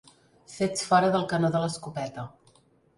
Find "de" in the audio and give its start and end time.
1.57-1.65